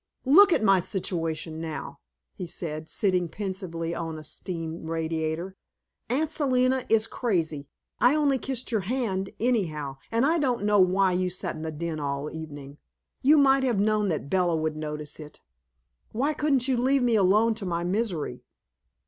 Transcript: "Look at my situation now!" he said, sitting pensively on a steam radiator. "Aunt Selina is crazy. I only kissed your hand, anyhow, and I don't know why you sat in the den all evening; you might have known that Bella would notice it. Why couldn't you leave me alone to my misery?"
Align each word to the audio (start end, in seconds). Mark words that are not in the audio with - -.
"Look 0.25 0.51
at 0.51 0.63
my 0.63 0.79
situation 0.79 1.61
now!" 1.61 1.99
he 2.33 2.47
said, 2.47 2.89
sitting 2.89 3.29
pensively 3.29 3.93
on 3.93 4.17
a 4.17 4.23
steam 4.23 4.85
radiator. 4.89 5.57
"Aunt 6.09 6.31
Selina 6.31 6.85
is 6.89 7.05
crazy. 7.05 7.67
I 7.99 8.15
only 8.15 8.39
kissed 8.39 8.71
your 8.71 8.81
hand, 8.81 9.29
anyhow, 9.39 9.97
and 10.11 10.25
I 10.25 10.39
don't 10.39 10.63
know 10.63 10.79
why 10.79 11.11
you 11.11 11.29
sat 11.29 11.55
in 11.55 11.61
the 11.61 11.71
den 11.71 11.99
all 11.99 12.31
evening; 12.31 12.79
you 13.21 13.37
might 13.37 13.61
have 13.61 13.79
known 13.79 14.07
that 14.07 14.27
Bella 14.27 14.55
would 14.55 14.75
notice 14.75 15.19
it. 15.19 15.39
Why 16.13 16.33
couldn't 16.33 16.67
you 16.67 16.77
leave 16.77 17.03
me 17.03 17.13
alone 17.13 17.53
to 17.53 17.65
my 17.67 17.83
misery?" 17.83 18.43